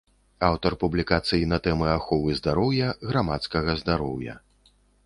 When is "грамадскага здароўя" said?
3.13-4.33